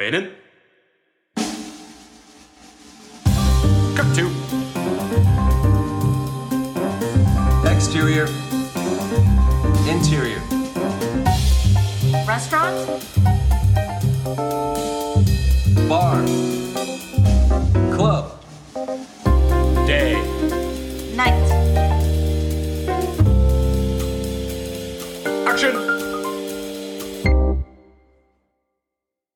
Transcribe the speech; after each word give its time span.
Fading. 0.00 0.30
Cut 3.94 4.14
two. 4.16 4.30
Exterior. 7.68 8.26
Interior. 9.86 10.40
Restaurant? 12.26 13.04
Bar. 15.86 16.24
Club. 17.94 18.40
Day. 19.86 20.14
Night. 21.14 21.49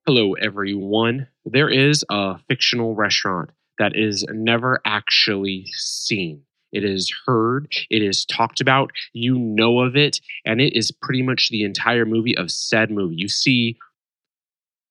Hello, 0.07 0.33
everyone. 0.33 1.27
There 1.45 1.67
is 1.67 2.05
a 2.11 2.37
fictional 2.47 2.93
restaurant 2.93 3.49
that 3.79 3.95
is 3.95 4.23
never 4.29 4.79
actually 4.85 5.65
seen. 5.71 6.43
It 6.71 6.83
is 6.83 7.11
heard, 7.25 7.73
it 7.89 8.03
is 8.03 8.23
talked 8.23 8.61
about, 8.61 8.91
you 9.13 9.39
know 9.39 9.79
of 9.79 9.95
it, 9.95 10.21
and 10.45 10.61
it 10.61 10.77
is 10.77 10.91
pretty 10.91 11.23
much 11.23 11.49
the 11.49 11.63
entire 11.63 12.05
movie 12.05 12.37
of 12.37 12.51
said 12.51 12.91
movie. 12.91 13.15
You 13.15 13.27
see, 13.27 13.79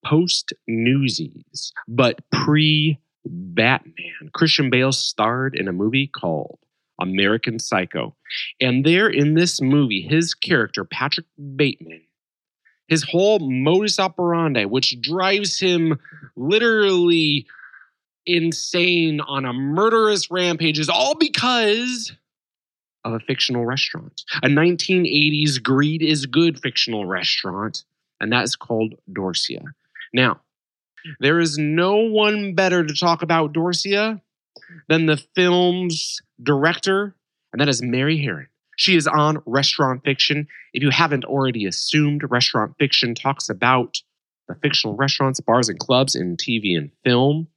post 0.05 0.53
Newsies, 0.67 1.73
but 1.87 2.19
pre 2.33 2.99
Batman, 3.25 4.31
Christian 4.33 4.69
Bale 4.69 4.91
starred 4.91 5.55
in 5.55 5.69
a 5.69 5.73
movie 5.73 6.09
called 6.09 6.59
American 7.01 7.61
Psycho. 7.61 8.17
And 8.61 8.85
there 8.85 9.09
in 9.09 9.35
this 9.35 9.61
movie, 9.61 10.03
his 10.03 10.35
character, 10.35 10.85
Patrick 10.85 11.27
Bateman, 11.55 12.03
his 12.89 13.03
whole 13.03 13.39
modus 13.39 13.99
operandi, 13.99 14.65
which 14.65 15.01
drives 15.01 15.59
him 15.59 15.99
literally 16.37 17.47
insane 18.27 19.21
on 19.21 19.45
a 19.45 19.53
murderous 19.53 20.31
rampage, 20.31 20.79
is 20.79 20.89
all 20.89 21.15
because 21.15 22.13
of 23.05 23.13
a 23.13 23.21
fictional 23.21 23.65
restaurant. 23.65 24.25
A 24.43 24.49
1980s 24.49 25.63
greed 25.63 26.03
is 26.03 26.27
good 26.27 26.61
fictional 26.61 27.05
restaurant, 27.05 27.85
and 28.21 28.33
that 28.33 28.45
is 28.45 28.57
called 28.57 28.95
Dorsia. 29.13 29.65
Now, 30.13 30.41
there 31.21 31.39
is 31.39 31.59
no 31.59 31.97
one 31.97 32.55
better 32.55 32.85
to 32.85 32.95
talk 32.95 33.23
about 33.23 33.53
Dorsia 33.53 34.21
than 34.89 35.07
the 35.07 35.23
film's 35.35 36.23
director, 36.43 37.15
and 37.53 37.61
that 37.61 37.69
is 37.69 37.83
Mary 37.83 38.19
Harron. 38.19 38.47
She 38.77 38.97
is 38.97 39.07
on 39.07 39.43
Restaurant 39.47 40.03
Fiction. 40.05 40.47
If 40.73 40.83
you 40.83 40.91
haven't 40.91 41.25
already 41.25 41.67
assumed, 41.67 42.23
Restaurant 42.29 42.75
Fiction 42.79 43.15
talks 43.15 43.49
about 43.49 43.99
the 44.49 44.55
fictional 44.57 44.97
restaurants, 44.97 45.41
bars, 45.41 45.69
and 45.69 45.79
clubs 45.79 46.15
in 46.15 46.37
TV 46.37 46.77
and 46.77 46.91
film. 47.05 47.49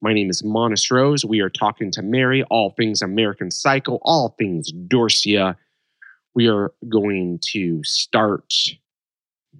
My 0.00 0.12
name 0.12 0.30
is 0.30 0.42
Monis 0.42 0.90
Rose. 0.90 1.24
We 1.24 1.40
are 1.40 1.50
talking 1.50 1.90
to 1.92 2.02
Mary, 2.02 2.42
all 2.44 2.70
things 2.70 3.02
American 3.02 3.50
Psycho, 3.50 3.98
all 4.02 4.34
things 4.38 4.72
Dorsia. 4.72 5.56
We 6.34 6.48
are 6.48 6.72
going 6.88 7.38
to 7.52 7.82
start. 7.84 8.52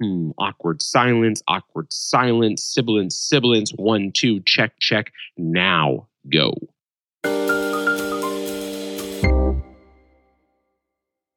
Hmm, 0.00 0.30
awkward 0.38 0.80
silence, 0.80 1.42
awkward 1.48 1.92
silence, 1.92 2.64
sibilance, 2.64 3.14
sibilance. 3.14 3.72
One, 3.72 4.10
two, 4.10 4.40
check, 4.40 4.72
check. 4.80 5.12
Now 5.36 6.08
go. 6.30 6.54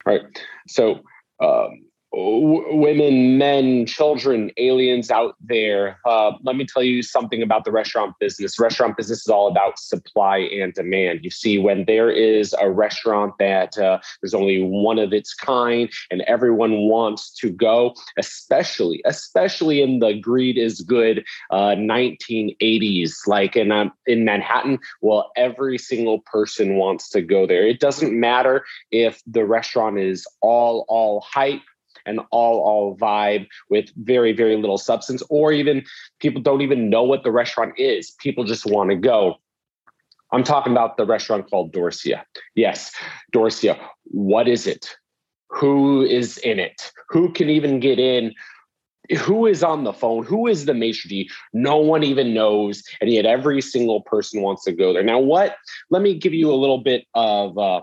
Right? 0.05 0.21
So, 0.67 1.01
um, 1.43 1.85
w- 2.15 2.75
women, 2.75 3.37
men, 3.37 3.85
children, 3.85 4.51
aliens 4.57 5.11
out 5.11 5.35
there. 5.41 5.99
Uh, 6.05 6.31
let 6.43 6.55
me 6.55 6.65
tell 6.65 6.83
you 6.83 7.03
something 7.03 7.41
about 7.41 7.65
the 7.65 7.71
restaurant 7.71 8.15
business. 8.19 8.59
Restaurant 8.59 8.95
business 8.95 9.19
is 9.19 9.27
all 9.27 9.47
about 9.47 9.77
supply 9.77 10.37
and 10.37 10.73
demand. 10.73 11.19
You 11.23 11.29
see, 11.29 11.57
when 11.57 11.85
there 11.85 12.09
is 12.09 12.55
a 12.59 12.71
restaurant 12.71 13.33
that 13.39 13.77
uh, 13.77 13.99
there's 14.21 14.33
only 14.33 14.61
one 14.61 14.97
of 14.97 15.13
its 15.13 15.33
kind 15.33 15.89
and 16.09 16.21
everyone 16.21 16.87
wants 16.87 17.31
to 17.39 17.49
go, 17.49 17.93
especially, 18.17 19.01
especially 19.05 19.81
in 19.81 19.99
the 19.99 20.13
greed 20.13 20.57
is 20.57 20.81
good 20.81 21.23
uh, 21.51 21.75
1980s, 21.75 23.27
like 23.27 23.55
in 23.55 23.71
um, 23.71 23.91
in 24.05 24.23
Manhattan. 24.23 24.79
Well, 25.01 25.31
every 25.35 25.77
single 25.77 26.19
person 26.19 26.75
wants 26.75 27.09
to 27.09 27.21
go 27.21 27.45
there. 27.45 27.67
It 27.67 27.79
doesn't 27.79 28.17
matter 28.17 28.65
if 28.91 29.21
the 29.27 29.45
restaurant 29.45 29.99
is 29.99 30.25
all 30.41 30.85
all 30.87 31.21
hype 31.21 31.61
and 32.05 32.19
all 32.31 32.59
all 32.59 32.97
vibe 32.97 33.47
with 33.69 33.89
very 33.97 34.33
very 34.33 34.55
little 34.55 34.77
substance 34.77 35.23
or 35.29 35.51
even 35.51 35.83
people 36.19 36.41
don't 36.41 36.61
even 36.61 36.89
know 36.89 37.03
what 37.03 37.23
the 37.23 37.31
restaurant 37.31 37.73
is. 37.77 38.11
People 38.19 38.43
just 38.43 38.65
want 38.65 38.89
to 38.89 38.95
go. 38.95 39.35
I'm 40.31 40.43
talking 40.43 40.73
about 40.73 40.97
the 40.97 41.05
restaurant 41.05 41.49
called 41.49 41.73
dorsia. 41.73 42.23
Yes 42.55 42.91
dorsia 43.33 43.79
what 44.05 44.47
is 44.47 44.67
it? 44.67 44.95
Who 45.49 46.03
is 46.03 46.37
in 46.39 46.59
it? 46.59 46.91
Who 47.09 47.31
can 47.31 47.49
even 47.49 47.79
get 47.79 47.99
in? 47.99 48.33
Who 49.19 49.45
is 49.45 49.63
on 49.63 49.83
the 49.83 49.93
phone? 49.93 50.25
Who 50.25 50.47
is 50.47 50.65
the 50.65 50.73
maitre 50.73 51.07
d? 51.07 51.29
No 51.53 51.77
one 51.77 52.03
even 52.03 52.33
knows 52.33 52.83
and 53.01 53.09
yet 53.09 53.25
every 53.25 53.61
single 53.61 54.01
person 54.01 54.41
wants 54.41 54.63
to 54.65 54.71
go 54.71 54.93
there. 54.93 55.03
Now 55.03 55.19
what? 55.19 55.57
Let 55.91 56.01
me 56.01 56.15
give 56.15 56.33
you 56.33 56.51
a 56.51 56.55
little 56.55 56.79
bit 56.79 57.05
of 57.13 57.57
uh, 57.57 57.81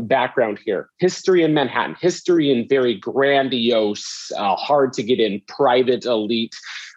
background 0.00 0.58
here. 0.64 0.88
History 0.98 1.42
in 1.42 1.54
manhattan. 1.54 1.96
History 2.00 2.50
in 2.50 2.68
very 2.68 2.94
grandiose 2.94 4.30
uh, 4.36 4.56
hard 4.56 4.92
to 4.94 5.02
get 5.02 5.20
in 5.20 5.40
private 5.48 6.04
elite 6.04 6.54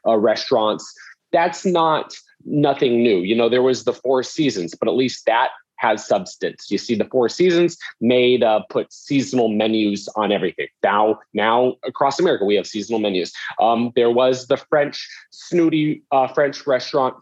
uh, 0.07 0.17
restaurants. 0.17 0.93
That's 1.31 1.65
not 1.65 2.13
nothing 2.45 3.01
new. 3.01 3.19
You 3.19 3.35
know 3.35 3.49
there 3.49 3.63
was 3.63 3.83
the 3.83 3.93
four 3.93 4.23
seasons 4.23 4.75
but 4.75 4.87
at 4.87 4.95
least 4.95 5.25
that 5.25 5.49
has 5.77 6.05
substance. 6.07 6.71
You 6.71 6.77
see 6.77 6.95
the 6.95 7.05
four 7.05 7.27
seasons 7.27 7.77
made 7.99 8.41
uh, 8.41 8.61
put 8.69 8.93
seasonal 8.93 9.49
menus 9.49 10.07
on 10.15 10.31
everything. 10.31 10.67
Now 10.83 11.19
now 11.33 11.75
across 11.83 12.19
america 12.19 12.45
we 12.45 12.55
have 12.55 12.67
seasonal 12.67 12.99
menus. 12.99 13.33
Um, 13.59 13.91
there 13.95 14.11
was 14.11 14.47
the 14.47 14.57
french 14.57 15.07
snooty 15.31 16.03
uh, 16.11 16.27
french 16.27 16.65
restaurant 16.67 17.15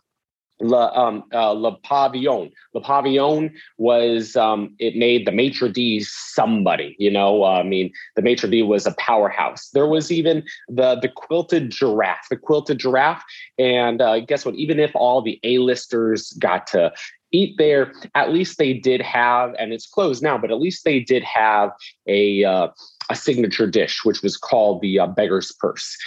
Le, 0.61 0.97
um, 0.97 1.23
uh, 1.33 1.51
Le 1.51 1.77
Pavillon. 1.83 2.51
Le 2.73 2.81
Pavillon 2.81 3.51
was, 3.77 4.35
um, 4.35 4.75
it 4.79 4.95
made 4.95 5.25
the 5.25 5.31
maitre 5.31 5.69
d' 5.69 6.01
somebody, 6.03 6.95
you 6.99 7.11
know, 7.11 7.43
uh, 7.43 7.59
I 7.59 7.63
mean, 7.63 7.91
the 8.15 8.21
maitre 8.21 8.49
d' 8.49 8.61
was 8.61 8.85
a 8.85 8.95
powerhouse. 8.97 9.69
There 9.73 9.87
was 9.87 10.11
even 10.11 10.43
the, 10.69 10.95
the 10.95 11.09
quilted 11.09 11.71
giraffe, 11.71 12.27
the 12.29 12.37
quilted 12.37 12.77
giraffe. 12.77 13.23
And 13.57 14.01
uh, 14.01 14.19
guess 14.21 14.45
what? 14.45 14.55
Even 14.55 14.79
if 14.79 14.91
all 14.95 15.21
the 15.21 15.39
A-listers 15.43 16.31
got 16.33 16.67
to 16.67 16.93
eat 17.31 17.55
there, 17.57 17.93
at 18.13 18.31
least 18.31 18.57
they 18.57 18.73
did 18.73 19.01
have, 19.01 19.53
and 19.57 19.73
it's 19.73 19.87
closed 19.87 20.21
now, 20.21 20.37
but 20.37 20.51
at 20.51 20.59
least 20.59 20.83
they 20.83 20.99
did 20.99 21.23
have 21.23 21.71
a, 22.07 22.43
uh, 22.43 22.67
a 23.09 23.15
signature 23.15 23.67
dish, 23.67 24.03
which 24.03 24.21
was 24.21 24.37
called 24.37 24.81
the 24.81 24.99
uh, 24.99 25.07
beggar's 25.07 25.51
purse. 25.59 25.97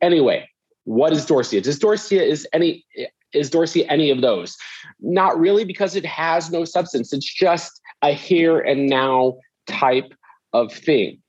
Anyway, 0.00 0.48
what 0.84 1.12
is 1.12 1.26
Dorsia? 1.26 1.62
Does 1.62 1.78
Dorsia 1.78 2.26
is 2.26 2.48
any 2.52 2.84
is 3.32 3.50
Dorsia 3.50 3.86
any 3.88 4.10
of 4.10 4.20
those? 4.20 4.56
Not 5.00 5.38
really, 5.38 5.64
because 5.64 5.96
it 5.96 6.06
has 6.06 6.50
no 6.50 6.64
substance. 6.64 7.12
It's 7.12 7.32
just 7.32 7.80
a 8.02 8.12
here 8.12 8.60
and 8.60 8.88
now 8.88 9.38
type 9.66 10.12
of 10.52 10.72
thing. 10.72 11.20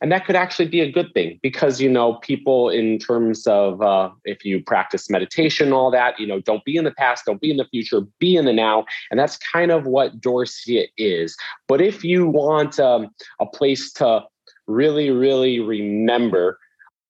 And 0.00 0.12
that 0.12 0.26
could 0.26 0.36
actually 0.36 0.68
be 0.68 0.80
a 0.80 0.92
good 0.92 1.12
thing 1.12 1.40
because, 1.42 1.80
you 1.80 1.90
know, 1.90 2.14
people, 2.22 2.68
in 2.68 2.98
terms 3.00 3.46
of 3.48 3.82
uh, 3.82 4.10
if 4.24 4.44
you 4.44 4.62
practice 4.62 5.10
meditation, 5.10 5.72
all 5.72 5.90
that, 5.90 6.20
you 6.20 6.26
know, 6.26 6.40
don't 6.40 6.64
be 6.64 6.76
in 6.76 6.84
the 6.84 6.92
past, 6.92 7.24
don't 7.26 7.40
be 7.40 7.50
in 7.50 7.56
the 7.56 7.64
future, 7.64 8.02
be 8.20 8.36
in 8.36 8.44
the 8.44 8.52
now. 8.52 8.84
And 9.10 9.18
that's 9.18 9.36
kind 9.38 9.72
of 9.72 9.86
what 9.86 10.20
Dorsia 10.20 10.86
is. 10.96 11.36
But 11.66 11.80
if 11.80 12.04
you 12.04 12.28
want 12.28 12.78
um, 12.78 13.08
a 13.40 13.46
place 13.46 13.92
to 13.94 14.22
really, 14.68 15.10
really 15.10 15.58
remember, 15.58 16.60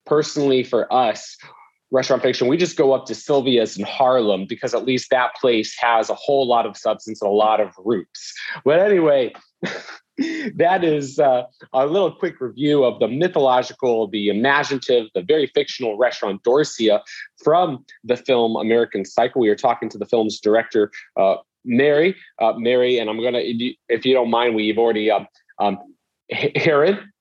personally 0.06 0.64
for 0.64 0.90
us, 0.90 1.36
restaurant 1.90 2.22
fiction, 2.22 2.48
we 2.48 2.56
just 2.56 2.76
go 2.76 2.92
up 2.92 3.06
to 3.06 3.14
Sylvia's 3.14 3.78
in 3.78 3.84
Harlem 3.84 4.46
because 4.46 4.74
at 4.74 4.84
least 4.84 5.10
that 5.10 5.34
place 5.36 5.76
has 5.80 6.10
a 6.10 6.14
whole 6.14 6.46
lot 6.46 6.66
of 6.66 6.76
substance 6.76 7.22
and 7.22 7.28
a 7.28 7.32
lot 7.32 7.60
of 7.60 7.72
roots. 7.78 8.34
But 8.64 8.80
anyway, 8.80 9.32
that 10.54 10.84
is 10.84 11.18
uh, 11.18 11.44
a 11.72 11.86
little 11.86 12.12
quick 12.12 12.40
review 12.40 12.84
of 12.84 12.98
the 13.00 13.08
mythological, 13.08 14.08
the 14.08 14.28
imaginative, 14.28 15.06
the 15.14 15.22
very 15.22 15.46
fictional 15.54 15.96
restaurant 15.96 16.42
Dorsia 16.42 17.00
from 17.42 17.84
the 18.04 18.16
film 18.16 18.56
American 18.56 19.04
Psycho. 19.04 19.40
We 19.40 19.48
are 19.48 19.56
talking 19.56 19.88
to 19.90 19.98
the 19.98 20.06
film's 20.06 20.40
director, 20.40 20.90
uh, 21.16 21.36
Mary. 21.64 22.16
Uh, 22.38 22.54
Mary, 22.56 22.98
and 22.98 23.08
I'm 23.08 23.20
going 23.20 23.34
to, 23.34 23.74
if 23.88 24.04
you 24.04 24.14
don't 24.14 24.30
mind, 24.30 24.54
we've 24.54 24.78
already, 24.78 25.10
um, 25.10 25.26
um, 25.58 25.78
Heron? 26.30 27.12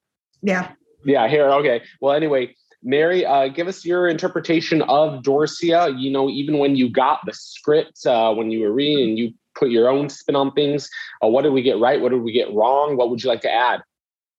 Yeah. 0.42 0.72
Yeah, 1.06 1.28
Heron. 1.28 1.54
Okay. 1.60 1.84
Well, 2.02 2.14
anyway, 2.14 2.56
Mary, 2.88 3.26
uh, 3.26 3.50
give 3.50 3.68
us 3.68 3.84
your 3.84 4.08
interpretation 4.08 4.82
of 4.84 5.22
Dorsia. 5.22 5.94
You 6.00 6.10
know, 6.10 6.30
even 6.30 6.58
when 6.58 6.78
you 6.78 6.90
got 6.90 7.20
the 7.26 7.34
script, 7.34 8.06
uh, 8.06 8.34
when 8.34 8.50
you 8.50 8.62
were 8.62 8.72
reading 8.72 9.10
and 9.10 9.20
you 9.20 9.34
put 9.56 9.70
your 9.70 9.90
own 9.90 10.10
spin 10.10 10.38
on 10.38 10.54
things, 10.54 10.90
uh, 11.22 11.28
what 11.28 11.42
did 11.42 11.52
we 11.52 11.62
get 11.62 11.80
right? 11.80 12.00
What 12.00 12.12
did 12.12 12.22
we 12.22 12.32
get 12.32 12.54
wrong? 12.54 12.96
What 12.96 13.10
would 13.10 13.22
you 13.22 13.30
like 13.30 13.42
to 13.42 13.52
add? 13.52 13.82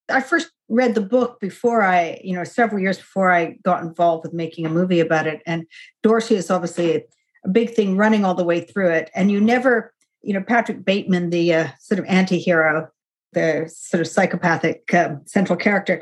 I 0.08 0.22
first 0.22 0.50
read 0.70 0.94
the 0.94 1.02
book 1.02 1.40
before 1.40 1.82
I, 1.82 2.18
you 2.24 2.34
know, 2.34 2.44
several 2.44 2.80
years 2.80 2.96
before 2.96 3.30
I 3.30 3.58
got 3.62 3.82
involved 3.82 4.24
with 4.24 4.32
making 4.32 4.64
a 4.64 4.70
movie 4.70 5.00
about 5.00 5.26
it. 5.26 5.42
And 5.44 5.66
Dorsia 6.02 6.36
is 6.36 6.50
obviously 6.50 6.96
a, 6.96 7.02
a 7.44 7.48
big 7.50 7.74
thing 7.74 7.98
running 7.98 8.24
all 8.24 8.34
the 8.34 8.44
way 8.44 8.60
through 8.62 8.92
it. 8.92 9.10
And 9.14 9.30
you 9.30 9.42
never, 9.42 9.92
you 10.22 10.32
know, 10.32 10.42
Patrick 10.42 10.86
Bateman, 10.86 11.28
the 11.28 11.52
uh, 11.52 11.68
sort 11.80 11.98
of 11.98 12.06
anti 12.06 12.38
hero, 12.38 12.88
the 13.34 13.70
sort 13.70 14.00
of 14.00 14.06
psychopathic 14.06 14.94
uh, 14.94 15.16
central 15.26 15.58
character, 15.58 16.00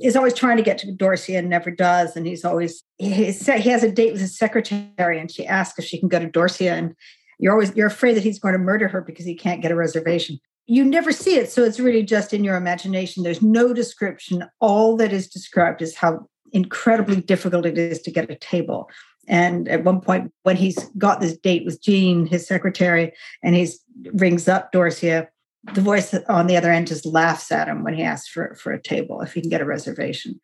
is 0.00 0.16
always 0.16 0.34
trying 0.34 0.56
to 0.56 0.62
get 0.62 0.78
to 0.78 0.86
Dorsia 0.88 1.38
and 1.38 1.48
never 1.48 1.70
does. 1.70 2.16
And 2.16 2.26
he's 2.26 2.44
always, 2.44 2.82
he's, 2.98 3.46
he 3.46 3.70
has 3.70 3.82
a 3.82 3.90
date 3.90 4.12
with 4.12 4.20
his 4.20 4.36
secretary 4.36 5.18
and 5.18 5.30
she 5.30 5.46
asks 5.46 5.78
if 5.78 5.84
she 5.84 5.98
can 5.98 6.08
go 6.08 6.18
to 6.18 6.28
Dorsia. 6.28 6.72
And 6.72 6.94
you're 7.38 7.52
always, 7.52 7.74
you're 7.74 7.86
afraid 7.86 8.16
that 8.16 8.22
he's 8.22 8.38
going 8.38 8.52
to 8.52 8.58
murder 8.58 8.88
her 8.88 9.00
because 9.00 9.24
he 9.24 9.34
can't 9.34 9.62
get 9.62 9.72
a 9.72 9.76
reservation 9.76 10.38
you 10.66 10.84
never 10.84 11.12
see 11.12 11.36
it. 11.36 11.50
So 11.50 11.62
it's 11.62 11.78
really 11.78 12.02
just 12.02 12.34
in 12.34 12.44
your 12.44 12.56
imagination. 12.56 13.22
There's 13.22 13.42
no 13.42 13.72
description. 13.72 14.44
All 14.60 14.96
that 14.96 15.12
is 15.12 15.28
described 15.28 15.80
is 15.80 15.94
how 15.94 16.28
incredibly 16.52 17.20
difficult 17.20 17.66
it 17.66 17.78
is 17.78 18.02
to 18.02 18.10
get 18.10 18.30
a 18.30 18.34
table. 18.34 18.90
And 19.28 19.68
at 19.68 19.84
one 19.84 20.00
point, 20.00 20.32
when 20.42 20.56
he's 20.56 20.78
got 20.98 21.20
this 21.20 21.36
date 21.36 21.64
with 21.64 21.82
Jean, 21.82 22.26
his 22.26 22.46
secretary, 22.46 23.12
and 23.42 23.54
he 23.54 23.68
rings 24.14 24.48
up 24.48 24.72
Dorsia, 24.72 25.28
the 25.74 25.80
voice 25.80 26.14
on 26.28 26.46
the 26.46 26.56
other 26.56 26.70
end 26.70 26.86
just 26.86 27.06
laughs 27.06 27.50
at 27.50 27.68
him 27.68 27.82
when 27.82 27.94
he 27.94 28.02
asks 28.02 28.28
for, 28.28 28.54
for 28.54 28.72
a 28.72 28.82
table, 28.82 29.20
if 29.20 29.34
he 29.34 29.40
can 29.40 29.50
get 29.50 29.60
a 29.60 29.66
reservation. 29.66 30.40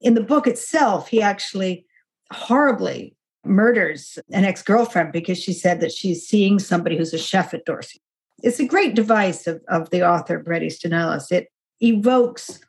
In 0.00 0.14
the 0.14 0.22
book 0.22 0.46
itself, 0.46 1.08
he 1.08 1.22
actually 1.22 1.86
horribly 2.32 3.16
murders 3.44 4.18
an 4.32 4.44
ex 4.44 4.62
girlfriend 4.62 5.12
because 5.12 5.38
she 5.38 5.52
said 5.52 5.80
that 5.80 5.92
she's 5.92 6.26
seeing 6.26 6.58
somebody 6.58 6.96
who's 6.96 7.14
a 7.14 7.18
chef 7.18 7.54
at 7.54 7.66
Dorsia. 7.66 7.98
it's 8.42 8.58
a 8.58 8.66
great 8.66 8.94
device 8.94 9.46
of, 9.46 9.62
of 9.68 9.90
the 9.90 10.06
author, 10.06 10.38
Bret 10.38 10.62
Easton 10.62 10.92
Ellis. 10.92 11.30
It 11.30 11.48
evokes 11.80 12.60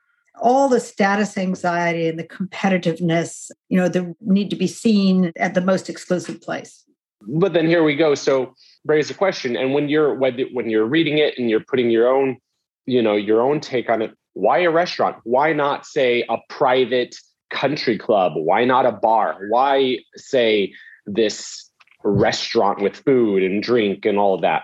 all 0.41 0.67
the 0.67 0.79
status 0.79 1.37
anxiety 1.37 2.07
and 2.09 2.19
the 2.19 2.27
competitiveness, 2.27 3.51
you 3.69 3.77
know, 3.77 3.87
the 3.87 4.13
need 4.21 4.49
to 4.49 4.55
be 4.55 4.67
seen 4.67 5.31
at 5.37 5.53
the 5.53 5.61
most 5.61 5.89
exclusive 5.89 6.41
place. 6.41 6.83
But 7.21 7.53
then 7.53 7.67
here 7.67 7.83
we 7.83 7.95
go. 7.95 8.15
So 8.15 8.53
raise 8.85 9.09
a 9.09 9.13
question. 9.13 9.57
And 9.57 9.73
when 9.73 9.89
you're 9.89 10.13
when 10.15 10.69
you're 10.69 10.85
reading 10.85 11.17
it 11.17 11.37
and 11.37 11.49
you're 11.49 11.63
putting 11.63 11.89
your 11.89 12.07
own, 12.07 12.37
you 12.85 13.01
know, 13.01 13.15
your 13.15 13.41
own 13.41 13.59
take 13.59 13.89
on 13.89 14.01
it, 14.01 14.15
why 14.33 14.59
a 14.59 14.71
restaurant? 14.71 15.17
Why 15.23 15.53
not 15.53 15.85
say 15.85 16.23
a 16.29 16.37
private 16.49 17.15
country 17.49 17.97
club? 17.97 18.33
Why 18.35 18.65
not 18.65 18.85
a 18.85 18.91
bar? 18.91 19.37
Why 19.49 19.99
say 20.15 20.73
this 21.05 21.69
restaurant 22.03 22.81
with 22.81 22.95
food 22.97 23.43
and 23.43 23.61
drink 23.63 24.05
and 24.05 24.17
all 24.17 24.35
of 24.35 24.41
that? 24.41 24.63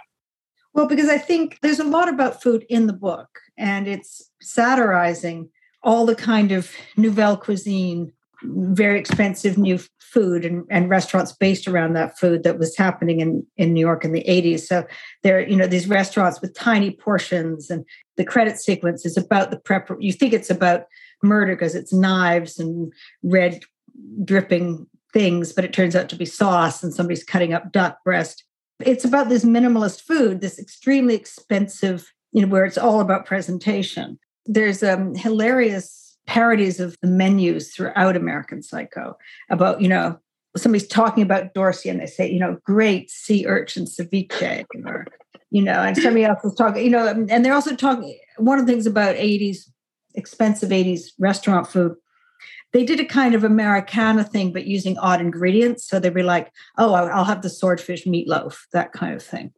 Well, 0.74 0.88
because 0.88 1.10
I 1.10 1.18
think 1.18 1.60
there's 1.62 1.80
a 1.80 1.84
lot 1.84 2.08
about 2.08 2.42
food 2.42 2.66
in 2.70 2.88
the 2.88 2.94
book, 2.94 3.40
and 3.58 3.88
it's 3.88 4.30
satirizing 4.42 5.50
all 5.84 6.06
the 6.06 6.16
kind 6.16 6.52
of 6.52 6.72
nouvelle 6.96 7.36
cuisine, 7.36 8.14
very 8.44 9.00
expensive 9.00 9.58
new 9.58 9.80
food 10.00 10.46
and, 10.46 10.66
and 10.70 10.90
restaurants 10.90 11.32
based 11.32 11.68
around 11.68 11.94
that 11.94 12.18
food 12.20 12.44
that 12.44 12.60
was 12.60 12.76
happening 12.76 13.20
in, 13.20 13.46
in 13.58 13.74
New 13.74 13.80
York 13.80 14.04
in 14.04 14.12
the 14.12 14.24
80s. 14.28 14.62
So 14.62 14.86
there, 15.24 15.48
you 15.48 15.56
know, 15.56 15.68
these 15.68 15.88
restaurants 15.88 16.42
with 16.42 16.54
tiny 16.54 16.92
portions 16.92 17.70
and 17.70 17.86
the 18.18 18.26
credit 18.26 18.60
sequence 18.60 19.06
is 19.06 19.16
about 19.16 19.52
the 19.52 19.60
prep. 19.60 19.90
You 20.00 20.12
think 20.12 20.34
it's 20.34 20.50
about 20.50 20.86
murder 21.24 21.56
because 21.56 21.76
it's 21.76 21.94
knives 21.94 22.60
and 22.60 22.92
red 23.24 23.62
dripping 24.24 24.88
things, 25.14 25.54
but 25.54 25.66
it 25.66 25.74
turns 25.74 25.96
out 25.96 26.10
to 26.10 26.16
be 26.16 26.26
sauce 26.26 26.84
and 26.84 26.94
somebody's 26.94 27.24
cutting 27.24 27.54
up 27.54 27.72
duck 27.72 28.04
breast 28.04 28.44
it's 28.86 29.06
about 29.06 29.30
this 29.30 29.46
minimalist 29.46 30.02
food, 30.02 30.42
this 30.42 30.60
extremely 30.60 31.16
expensive, 31.16 32.12
you 32.32 32.42
know, 32.42 32.48
where 32.48 32.66
it's 32.66 32.78
all 32.78 33.00
about 33.00 33.26
presentation. 33.26 34.20
There's 34.46 34.84
um, 34.84 35.16
hilarious 35.16 36.11
parodies 36.32 36.80
of 36.80 36.96
the 37.02 37.10
menus 37.10 37.74
throughout 37.74 38.16
American 38.16 38.64
Psycho 38.64 39.18
about, 39.50 39.82
you 39.82 39.90
know, 39.90 40.18
somebody's 40.56 40.88
talking 40.88 41.24
about 41.24 41.54
Dorsia 41.54 41.92
and 41.92 42.00
they 42.00 42.06
say, 42.06 42.32
you 42.32 42.40
know, 42.40 42.58
great 42.66 43.12
sea 43.12 43.46
urchin 43.46 43.84
ceviche, 43.84 44.64
or, 44.86 45.06
you 45.50 45.62
know, 45.62 45.82
and 45.82 45.98
somebody 45.98 46.24
else 46.24 46.42
is 46.46 46.56
talking, 46.56 46.86
you 46.86 46.90
know, 46.90 47.06
and 47.06 47.44
they're 47.44 47.54
also 47.54 47.76
talking, 47.76 48.18
one 48.38 48.58
of 48.58 48.66
the 48.66 48.72
things 48.72 48.86
about 48.86 49.18
80s, 49.18 49.70
expensive 50.16 50.70
80s 50.70 51.10
restaurant 51.20 51.68
food 51.68 51.96
they 52.74 52.86
did 52.86 53.02
a 53.02 53.06
kind 53.06 53.36
of 53.36 53.44
Americana 53.44 54.24
thing, 54.24 54.54
but 54.54 54.66
using 54.66 54.98
odd 55.00 55.20
ingredients. 55.20 55.86
So 55.86 56.00
they'd 56.00 56.14
be 56.14 56.24
like, 56.24 56.54
oh, 56.78 56.94
I'll 56.94 57.26
have 57.26 57.42
the 57.42 57.50
swordfish 57.50 58.06
meatloaf, 58.06 58.60
that 58.72 58.94
kind 58.94 59.14
of 59.14 59.22
thing. 59.22 59.52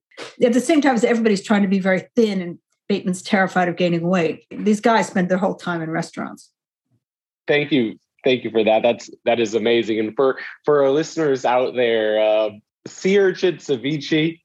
At 0.44 0.54
the 0.54 0.60
same 0.60 0.82
time 0.82 0.96
as 0.96 1.04
everybody's 1.04 1.44
trying 1.44 1.62
to 1.62 1.68
be 1.68 1.78
very 1.78 2.08
thin 2.16 2.42
and 2.42 2.58
Bateman's 2.90 3.22
terrified 3.22 3.68
of 3.68 3.76
gaining 3.76 4.08
weight. 4.08 4.46
These 4.50 4.82
guys 4.82 5.06
spend 5.06 5.30
their 5.30 5.38
whole 5.38 5.54
time 5.54 5.84
in 5.84 5.92
restaurants. 5.92 6.50
Thank 7.48 7.72
you. 7.72 7.98
Thank 8.24 8.44
you 8.44 8.52
for 8.52 8.64
that. 8.64 8.84
That's 8.84 9.10
that 9.26 9.40
is 9.40 9.54
amazing. 9.54 10.00
And 10.00 10.16
for 10.16 10.40
for 10.64 10.84
our 10.84 10.92
listeners 10.92 11.44
out 11.46 11.76
there, 11.76 12.22
uh, 12.22 12.50
sea 12.88 13.20
urchin 13.20 13.56
ceviche. 13.58 14.40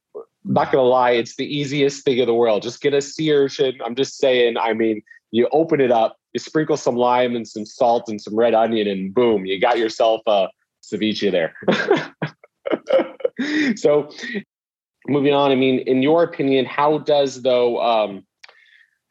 not 0.44 0.72
gonna 0.72 0.82
lie, 0.82 1.12
it's 1.12 1.36
the 1.36 1.46
easiest 1.46 2.04
thing 2.04 2.18
in 2.18 2.26
the 2.26 2.34
world. 2.34 2.62
Just 2.62 2.80
get 2.80 2.94
a 2.94 3.00
sea 3.00 3.32
urchin. 3.32 3.78
I'm 3.84 3.94
just 3.94 4.18
saying. 4.18 4.56
I 4.56 4.72
mean, 4.72 5.02
you 5.30 5.48
open 5.52 5.80
it 5.80 5.92
up, 5.92 6.16
you 6.32 6.40
sprinkle 6.40 6.76
some 6.76 6.96
lime 6.96 7.36
and 7.36 7.46
some 7.46 7.64
salt 7.64 8.08
and 8.08 8.20
some 8.20 8.36
red 8.36 8.54
onion, 8.54 8.88
and 8.88 9.14
boom, 9.14 9.46
you 9.46 9.60
got 9.60 9.78
yourself 9.78 10.22
a 10.26 10.48
ceviche 10.82 11.30
there. 11.30 11.54
so, 13.76 14.10
moving 15.06 15.34
on, 15.34 15.52
I 15.52 15.54
mean, 15.54 15.80
in 15.80 16.02
your 16.02 16.24
opinion, 16.24 16.64
how 16.64 16.98
does 16.98 17.42
though 17.42 17.80
um, 17.80 18.26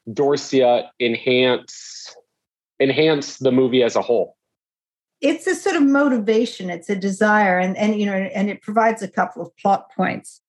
Dorsia 0.08 0.88
enhance 1.00 2.14
enhance 2.80 3.38
the 3.38 3.52
movie 3.52 3.82
as 3.82 3.96
a 3.96 4.02
whole? 4.02 4.36
It's 5.20 5.46
a 5.46 5.54
sort 5.54 5.76
of 5.76 5.82
motivation. 5.82 6.70
It's 6.70 6.88
a 6.88 6.96
desire, 6.96 7.58
and 7.58 7.76
and 7.76 7.98
you 7.98 8.06
know, 8.06 8.14
and 8.14 8.48
it 8.48 8.62
provides 8.62 9.02
a 9.02 9.08
couple 9.08 9.42
of 9.42 9.56
plot 9.56 9.90
points. 9.96 10.40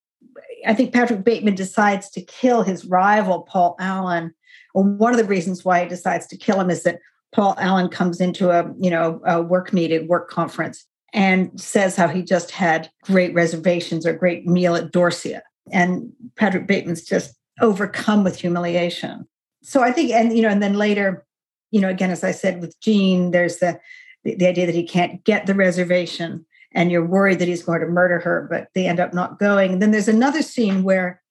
I 0.66 0.74
think 0.74 0.94
Patrick 0.94 1.24
Bateman 1.24 1.56
decides 1.56 2.10
to 2.12 2.22
kill 2.22 2.64
his 2.64 2.86
rival 2.86 3.42
Paul 3.42 3.76
Allen 3.80 4.34
well, 4.74 4.86
one 4.86 5.14
of 5.14 5.18
the 5.18 5.26
reasons 5.26 5.66
why 5.66 5.84
he 5.84 5.90
decides 5.90 6.28
to 6.28 6.38
kill 6.38 6.60
him 6.60 6.70
is 6.70 6.84
that 6.84 7.00
Paul 7.34 7.56
Allen 7.58 7.90
comes 7.90 8.22
into 8.22 8.50
a 8.50 8.72
you 8.80 8.90
know 8.90 9.22
a 9.26 9.42
work 9.42 9.74
meeting, 9.74 10.08
work 10.08 10.30
conference, 10.30 10.86
and 11.14 11.60
says 11.60 11.96
how 11.96 12.08
he 12.08 12.24
just 12.24 12.52
had 12.52 12.90
great 13.04 13.34
reservations 13.34 14.06
or 14.06 14.14
great 14.14 14.46
meal 14.46 14.76
at 14.76 14.92
Dorsia, 14.92 15.42
and 15.72 16.12
Patrick 16.36 16.68
Bateman's 16.68 17.04
just 17.04 17.36
overcome 17.62 18.24
with 18.24 18.40
humiliation. 18.40 19.28
So 19.62 19.82
I 19.82 19.92
think, 19.92 20.12
and 20.12 20.36
you 20.36 20.42
know, 20.42 20.50
and 20.50 20.64
then 20.64 20.76
later, 20.76 21.26
you 21.72 21.82
know, 21.82 21.90
again, 21.90 22.12
as 22.12 22.24
I 22.24 22.32
said 22.32 22.62
with 22.62 22.80
Jean, 22.82 23.32
there's 23.32 23.58
the 23.58 23.80
the, 24.24 24.36
the 24.36 24.48
idea 24.48 24.66
that 24.66 24.76
he 24.76 24.86
can't 24.86 25.24
get 25.24 25.46
the 25.46 25.56
reservation, 25.56 26.46
and 26.74 26.92
you're 26.92 27.06
worried 27.06 27.40
that 27.40 27.48
he's 27.48 27.64
going 27.64 27.82
to 27.82 27.88
murder 27.88 28.20
her, 28.20 28.48
but 28.50 28.68
they 28.76 28.86
end 28.86 29.00
up 29.00 29.14
not 29.14 29.40
going. 29.40 29.74
And 29.74 29.82
then 29.82 29.92
there's 29.92 30.08
another 30.08 30.42
scene 30.42 30.84
where 30.84 31.22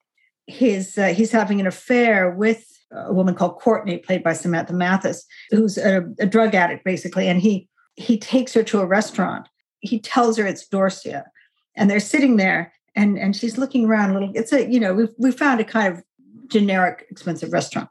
his 0.46 0.96
uh, 0.96 1.08
he's 1.08 1.30
having 1.30 1.60
an 1.60 1.66
affair 1.66 2.30
with 2.30 2.64
a 2.90 3.12
woman 3.12 3.34
called 3.34 3.58
Courtney, 3.58 3.98
played 3.98 4.24
by 4.24 4.32
Samantha 4.32 4.72
Mathis, 4.72 5.24
who's 5.50 5.76
a, 5.76 6.04
a 6.18 6.26
drug 6.26 6.54
addict 6.54 6.84
basically, 6.84 7.28
and 7.28 7.40
he 7.40 7.68
he 7.94 8.18
takes 8.18 8.54
her 8.54 8.62
to 8.64 8.80
a 8.80 8.86
restaurant. 8.86 9.48
He 9.80 10.00
tells 10.00 10.38
her 10.38 10.46
it's 10.46 10.66
Dorsia, 10.66 11.24
and 11.76 11.90
they're 11.90 12.00
sitting 12.00 12.36
there, 12.36 12.72
and 12.96 13.18
and 13.18 13.36
she's 13.36 13.58
looking 13.58 13.86
around 13.86 14.10
a 14.10 14.12
little. 14.14 14.32
It's 14.34 14.52
a 14.52 14.70
you 14.70 14.80
know 14.80 14.94
we 14.94 15.08
we 15.18 15.30
found 15.30 15.60
a 15.60 15.64
kind 15.64 15.94
of 15.94 16.02
generic 16.48 17.06
expensive 17.10 17.52
restaurant, 17.52 17.90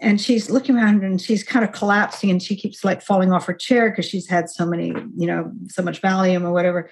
and 0.00 0.20
she's 0.20 0.50
looking 0.50 0.76
around 0.76 1.02
and 1.02 1.20
she's 1.20 1.42
kind 1.42 1.64
of 1.64 1.72
collapsing, 1.72 2.30
and 2.30 2.42
she 2.42 2.56
keeps 2.56 2.84
like 2.84 3.02
falling 3.02 3.32
off 3.32 3.46
her 3.46 3.54
chair 3.54 3.90
because 3.90 4.06
she's 4.06 4.28
had 4.28 4.48
so 4.50 4.66
many 4.66 4.94
you 5.16 5.26
know 5.26 5.52
so 5.68 5.82
much 5.82 6.02
Valium 6.02 6.42
or 6.42 6.52
whatever. 6.52 6.90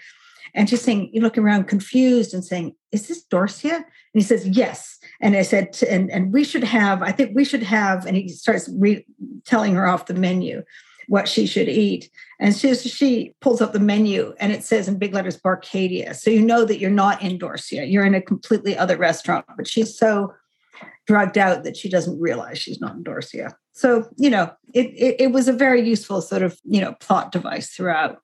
And 0.55 0.71
she's 0.71 0.83
saying, 0.83 1.11
you're 1.13 1.23
looking 1.23 1.43
around 1.43 1.65
confused 1.65 2.33
and 2.33 2.45
saying, 2.45 2.75
Is 2.93 3.09
this 3.09 3.25
Dorsia? 3.27 3.75
And 3.75 3.85
he 4.15 4.23
says, 4.23 4.47
Yes. 4.47 4.99
And 5.21 5.37
I 5.37 5.43
said, 5.43 5.77
and, 5.89 6.11
and 6.11 6.33
we 6.33 6.45
should 6.45 6.65
have, 6.65 7.03
I 7.03 7.13
think 7.13 7.35
we 7.35 7.45
should 7.45 7.63
have, 7.63 8.07
and 8.07 8.17
he 8.17 8.29
starts 8.29 8.69
re- 8.79 9.07
telling 9.45 9.75
her 9.75 9.87
off 9.87 10.07
the 10.07 10.15
menu 10.15 10.63
what 11.09 11.29
she 11.29 11.47
should 11.47 11.69
eat. 11.69 12.11
And 12.41 12.57
she, 12.57 12.75
she 12.75 13.35
pulls 13.41 13.61
up 13.61 13.73
the 13.73 13.81
menu 13.81 14.35
and 14.39 14.53
it 14.53 14.65
says 14.65 14.89
in 14.89 14.99
big 14.99 15.13
letters 15.13 15.39
Barcadia. 15.39 16.15
So 16.15 16.31
you 16.31 16.41
know 16.41 16.65
that 16.65 16.79
you're 16.79 16.91
not 16.91 17.21
in 17.21 17.39
Dorsia, 17.39 17.91
you're 17.91 18.07
in 18.07 18.15
a 18.15 18.23
completely 18.23 18.77
other 18.77 18.97
restaurant. 18.97 19.45
But 19.57 19.67
she's 19.67 19.97
so 19.99 20.33
drugged 21.07 21.39
out 21.39 21.65
that 21.65 21.77
she 21.77 21.89
doesn't 21.89 22.21
realize 22.21 22.59
she's 22.59 22.81
not 22.81 22.95
in 22.95 23.05
Dorsia. 23.05 23.55
So, 23.73 24.09
you 24.17 24.31
know, 24.31 24.53
it, 24.73 24.87
it, 24.87 25.17
it 25.19 25.33
was 25.33 25.49
a 25.49 25.53
very 25.53 25.87
useful 25.87 26.21
sort 26.21 26.43
of, 26.43 26.59
you 26.65 26.81
know, 26.81 26.95
plot 27.01 27.33
device 27.33 27.71
throughout. 27.71 28.21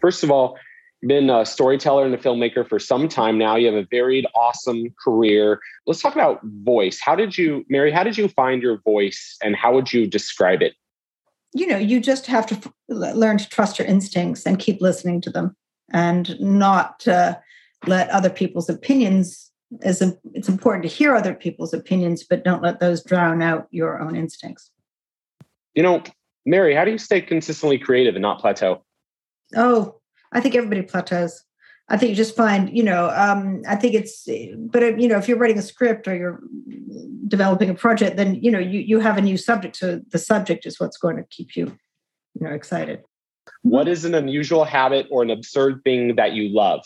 First 0.00 0.24
of 0.24 0.30
all, 0.30 0.58
been 1.06 1.30
a 1.30 1.44
storyteller 1.44 2.04
and 2.04 2.14
a 2.14 2.18
filmmaker 2.18 2.66
for 2.68 2.78
some 2.78 3.08
time 3.08 3.36
now. 3.38 3.56
You 3.56 3.66
have 3.66 3.74
a 3.74 3.86
varied, 3.90 4.26
awesome 4.34 4.94
career. 5.02 5.60
Let's 5.86 6.00
talk 6.00 6.14
about 6.14 6.40
voice. 6.44 7.00
How 7.00 7.16
did 7.16 7.36
you, 7.36 7.64
Mary, 7.68 7.90
how 7.90 8.04
did 8.04 8.16
you 8.16 8.28
find 8.28 8.62
your 8.62 8.80
voice 8.82 9.36
and 9.42 9.56
how 9.56 9.74
would 9.74 9.92
you 9.92 10.06
describe 10.06 10.62
it? 10.62 10.74
You 11.54 11.66
know, 11.66 11.76
you 11.76 12.00
just 12.00 12.26
have 12.26 12.46
to 12.46 12.72
learn 12.88 13.38
to 13.38 13.48
trust 13.48 13.78
your 13.78 13.86
instincts 13.86 14.46
and 14.46 14.58
keep 14.58 14.80
listening 14.80 15.20
to 15.22 15.30
them 15.30 15.56
and 15.92 16.40
not 16.40 17.06
uh, 17.06 17.36
let 17.86 18.08
other 18.10 18.30
people's 18.30 18.68
opinions 18.68 19.50
as 19.82 20.02
a, 20.02 20.16
it's 20.34 20.48
important 20.48 20.82
to 20.82 20.88
hear 20.88 21.14
other 21.14 21.34
people's 21.34 21.72
opinions, 21.72 22.24
but 22.24 22.44
don't 22.44 22.62
let 22.62 22.80
those 22.80 23.02
drown 23.02 23.40
out 23.42 23.66
your 23.70 24.00
own 24.00 24.14
instincts. 24.14 24.70
You 25.74 25.82
know, 25.82 26.02
Mary, 26.44 26.74
how 26.74 26.84
do 26.84 26.90
you 26.90 26.98
stay 26.98 27.20
consistently 27.20 27.78
creative 27.78 28.14
and 28.14 28.22
not 28.22 28.40
plateau? 28.40 28.84
Oh, 29.56 30.00
I 30.32 30.40
think 30.40 30.54
everybody 30.54 30.82
plateaus. 30.82 31.44
I 31.88 31.96
think 31.96 32.10
you 32.10 32.16
just 32.16 32.36
find, 32.36 32.74
you 32.74 32.82
know, 32.82 33.10
um, 33.14 33.62
I 33.68 33.76
think 33.76 33.94
it's, 33.94 34.28
but 34.56 34.82
uh, 34.82 34.96
you 34.96 35.08
know, 35.08 35.18
if 35.18 35.28
you're 35.28 35.38
writing 35.38 35.58
a 35.58 35.62
script 35.62 36.06
or 36.06 36.14
you're 36.14 36.40
developing 37.28 37.70
a 37.70 37.74
project, 37.74 38.16
then 38.16 38.36
you 38.36 38.50
know 38.50 38.58
you 38.58 38.80
you 38.80 39.00
have 39.00 39.18
a 39.18 39.20
new 39.20 39.36
subject. 39.36 39.76
So 39.76 40.00
the 40.08 40.18
subject 40.18 40.64
is 40.64 40.78
what's 40.78 40.96
going 40.96 41.16
to 41.16 41.24
keep 41.24 41.56
you, 41.56 41.66
you 42.34 42.46
know, 42.46 42.50
excited. 42.50 43.02
What 43.62 43.88
is 43.88 44.04
an 44.04 44.14
unusual 44.14 44.64
habit 44.64 45.06
or 45.10 45.22
an 45.22 45.30
absurd 45.30 45.82
thing 45.84 46.16
that 46.16 46.32
you 46.32 46.48
love? 46.48 46.84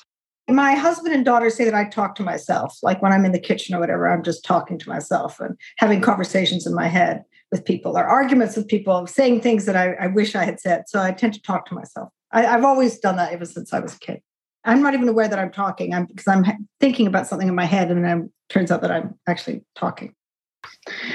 My 0.48 0.74
husband 0.74 1.14
and 1.14 1.24
daughter 1.24 1.50
say 1.50 1.64
that 1.64 1.74
I 1.74 1.88
talk 1.88 2.14
to 2.16 2.22
myself. 2.22 2.78
Like 2.82 3.02
when 3.02 3.12
I'm 3.12 3.24
in 3.24 3.32
the 3.32 3.40
kitchen 3.40 3.74
or 3.74 3.80
whatever, 3.80 4.08
I'm 4.08 4.22
just 4.22 4.44
talking 4.44 4.78
to 4.78 4.88
myself 4.88 5.40
and 5.40 5.56
having 5.78 6.00
conversations 6.00 6.66
in 6.66 6.74
my 6.74 6.86
head 6.86 7.24
with 7.50 7.64
people 7.64 7.96
or 7.96 8.04
arguments 8.04 8.56
with 8.56 8.68
people, 8.68 9.06
saying 9.06 9.40
things 9.40 9.66
that 9.66 9.76
I, 9.76 9.94
I 9.94 10.06
wish 10.08 10.34
I 10.34 10.44
had 10.44 10.60
said. 10.60 10.84
So 10.88 11.00
I 11.00 11.12
tend 11.12 11.34
to 11.34 11.42
talk 11.42 11.66
to 11.66 11.74
myself. 11.74 12.10
I, 12.32 12.46
I've 12.46 12.64
always 12.64 12.98
done 12.98 13.16
that 13.16 13.32
ever 13.32 13.44
since 13.44 13.72
I 13.72 13.80
was 13.80 13.94
a 13.94 13.98
kid. 13.98 14.20
I'm 14.64 14.82
not 14.82 14.94
even 14.94 15.08
aware 15.08 15.28
that 15.28 15.38
I'm 15.38 15.52
talking. 15.52 15.94
I'm 15.94 16.06
because 16.06 16.26
I'm 16.26 16.44
thinking 16.80 17.06
about 17.06 17.26
something 17.26 17.46
in 17.46 17.54
my 17.54 17.64
head, 17.64 17.90
and 17.90 18.04
then 18.04 18.22
it 18.22 18.52
turns 18.52 18.72
out 18.72 18.82
that 18.82 18.90
I'm 18.90 19.14
actually 19.28 19.64
talking. 19.76 20.12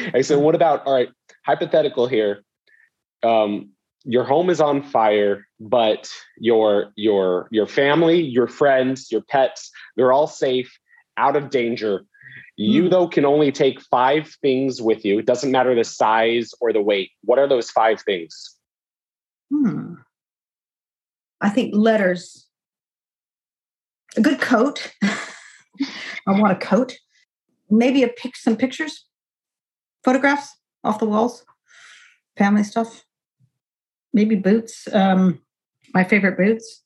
Okay, 0.07 0.21
so 0.21 0.39
what 0.39 0.55
about 0.55 0.85
all 0.85 0.93
right? 0.93 1.09
Hypothetical 1.45 2.07
here. 2.07 2.43
Um, 3.23 3.71
your 4.03 4.23
home 4.23 4.49
is 4.49 4.59
on 4.59 4.81
fire, 4.81 5.47
but 5.59 6.11
your 6.37 6.91
your 6.95 7.47
your 7.51 7.67
family, 7.67 8.21
your 8.21 8.47
friends, 8.47 9.11
your 9.11 9.21
pets, 9.21 9.71
they're 9.95 10.11
all 10.11 10.27
safe, 10.27 10.71
out 11.17 11.35
of 11.35 11.49
danger. 11.49 12.05
You, 12.57 12.83
mm. 12.83 12.89
though, 12.91 13.07
can 13.07 13.25
only 13.25 13.51
take 13.51 13.81
five 13.81 14.35
things 14.41 14.81
with 14.81 15.05
you. 15.05 15.19
It 15.19 15.25
doesn't 15.25 15.51
matter 15.51 15.73
the 15.73 15.83
size 15.83 16.51
or 16.59 16.73
the 16.73 16.81
weight. 16.81 17.11
What 17.23 17.39
are 17.39 17.47
those 17.47 17.71
five 17.71 18.01
things? 18.01 18.55
Hmm. 19.51 19.95
I 21.39 21.49
think 21.49 21.73
letters. 21.75 22.47
A 24.17 24.21
good 24.21 24.39
coat. 24.39 24.93
I 25.03 26.39
want 26.39 26.53
a 26.53 26.65
coat. 26.65 26.97
Maybe 27.69 28.03
a 28.03 28.09
pic, 28.09 28.35
some 28.35 28.57
pictures, 28.57 29.05
photographs 30.03 30.57
off 30.83 30.99
the 30.99 31.05
walls, 31.05 31.45
family 32.37 32.63
stuff. 32.63 33.05
Maybe 34.13 34.35
boots. 34.35 34.87
Um, 34.93 35.41
my 35.93 36.03
favorite 36.03 36.37
boots. 36.37 36.83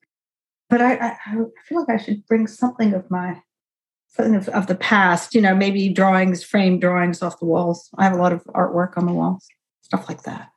But 0.69 0.81
I, 0.81 0.95
I, 0.95 1.17
I 1.25 1.35
feel 1.67 1.79
like 1.79 1.89
I 1.89 1.97
should 1.97 2.25
bring 2.25 2.47
something 2.47 2.93
of 2.93 3.09
my 3.11 3.41
something 4.07 4.35
of, 4.35 4.49
of 4.49 4.67
the 4.67 4.75
past. 4.75 5.35
You 5.35 5.41
know, 5.41 5.55
maybe 5.55 5.89
drawings, 5.89 6.43
framed 6.43 6.81
drawings 6.81 7.21
off 7.21 7.39
the 7.39 7.45
walls. 7.45 7.89
I 7.97 8.03
have 8.03 8.13
a 8.13 8.21
lot 8.21 8.33
of 8.33 8.43
artwork 8.45 8.97
on 8.97 9.05
the 9.05 9.13
walls, 9.13 9.47
stuff 9.83 10.07
like 10.09 10.23
that. 10.23 10.49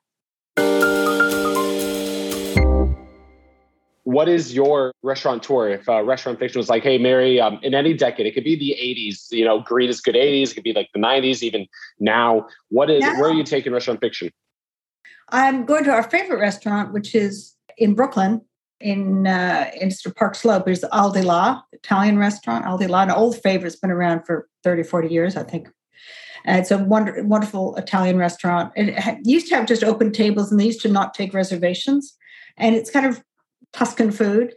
what 4.08 4.26
is 4.26 4.54
your 4.54 4.94
restaurant 5.02 5.42
tour? 5.42 5.68
If 5.68 5.86
uh, 5.86 6.02
restaurant 6.02 6.38
fiction 6.38 6.58
was 6.58 6.70
like, 6.70 6.82
hey, 6.82 6.96
Mary, 6.96 7.38
um, 7.38 7.60
in 7.62 7.74
any 7.74 7.92
decade, 7.92 8.24
it 8.24 8.32
could 8.32 8.42
be 8.42 8.56
the 8.56 8.74
80s, 8.82 9.30
you 9.30 9.44
know, 9.44 9.60
green 9.60 9.90
is 9.90 10.00
good 10.00 10.14
80s, 10.14 10.50
it 10.50 10.54
could 10.54 10.64
be 10.64 10.72
like 10.72 10.88
the 10.94 10.98
90s, 10.98 11.42
even 11.42 11.66
now. 12.00 12.46
What 12.70 12.88
is, 12.88 13.02
now, 13.02 13.20
where 13.20 13.28
are 13.28 13.34
you 13.34 13.44
taking 13.44 13.70
restaurant 13.70 14.00
fiction? 14.00 14.30
I'm 15.30 15.64
going 15.64 15.84
to 15.84 15.90
our 15.90 16.02
favorite 16.02 16.40
restaurant, 16.40 16.92
which 16.92 17.14
is 17.14 17.54
in 17.76 17.94
Brooklyn, 17.94 18.40
in 18.80 19.26
uh, 19.26 19.70
in 19.78 19.90
Park 20.16 20.34
Slope. 20.34 20.68
It's 20.68 20.84
Al 20.92 21.12
Di 21.12 21.22
La, 21.22 21.62
Italian 21.72 22.18
restaurant, 22.18 22.64
Al 22.64 22.78
Di 22.78 22.86
La, 22.86 23.02
an 23.02 23.10
old 23.10 23.40
favorite. 23.42 23.68
It's 23.68 23.76
been 23.76 23.90
around 23.90 24.24
for 24.24 24.48
30, 24.64 24.84
40 24.84 25.08
years, 25.08 25.36
I 25.36 25.42
think. 25.42 25.68
It's 26.44 26.70
a 26.70 26.78
wonder, 26.78 27.22
wonderful 27.24 27.76
Italian 27.76 28.16
restaurant. 28.16 28.72
It 28.76 29.18
used 29.24 29.48
to 29.48 29.56
have 29.56 29.66
just 29.66 29.84
open 29.84 30.12
tables 30.12 30.50
and 30.50 30.58
they 30.58 30.66
used 30.66 30.80
to 30.82 30.88
not 30.88 31.12
take 31.12 31.34
reservations. 31.34 32.16
And 32.56 32.74
it's 32.74 32.90
kind 32.90 33.06
of 33.06 33.22
Tuscan 33.72 34.10
food. 34.10 34.54